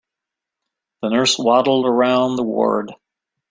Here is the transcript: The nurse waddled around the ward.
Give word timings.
The 1.03 1.09
nurse 1.09 1.37
waddled 1.37 1.85
around 1.85 2.35
the 2.37 2.43
ward. 2.43 2.91